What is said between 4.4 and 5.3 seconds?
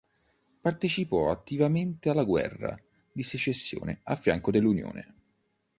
dell'Unione.